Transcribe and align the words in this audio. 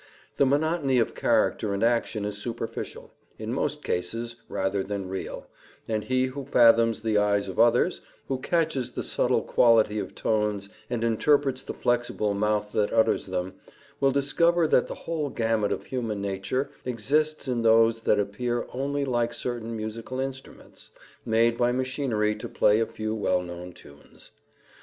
The 0.37 0.47
monotony 0.47 0.97
of 0.97 1.13
character 1.13 1.75
and 1.75 1.83
action 1.83 2.25
is 2.25 2.35
superficial, 2.35 3.11
in 3.37 3.53
most 3.53 3.83
cases, 3.83 4.35
rather 4.49 4.81
than 4.81 5.07
real, 5.07 5.45
and 5.87 6.03
he 6.03 6.25
who 6.25 6.43
fathoms 6.43 7.01
the 7.03 7.19
eyes 7.19 7.47
of 7.47 7.59
others, 7.59 8.01
who 8.27 8.39
catches 8.39 8.93
the 8.93 9.03
subtle 9.03 9.43
quality 9.43 9.99
of 9.99 10.15
tones 10.15 10.69
and 10.89 11.03
interprets 11.03 11.61
the 11.61 11.75
flexible 11.75 12.33
mouth 12.33 12.71
that 12.71 12.91
utters 12.91 13.27
them, 13.27 13.53
will 13.99 14.09
discover 14.09 14.65
that 14.69 14.87
the 14.87 14.95
whole 14.95 15.29
gamut 15.29 15.71
of 15.71 15.83
human 15.85 16.19
nature 16.19 16.71
exists 16.83 17.47
in 17.47 17.61
those 17.61 17.99
that 17.99 18.17
appear 18.19 18.65
only 18.73 19.05
like 19.05 19.35
certain 19.35 19.75
musical 19.77 20.19
instruments, 20.19 20.89
made 21.27 21.59
by 21.59 21.71
machinery 21.71 22.33
to 22.35 22.49
play 22.49 22.79
a 22.79 22.87
few 22.87 23.13
well 23.13 23.43
known 23.43 23.71
tunes. 23.71 24.31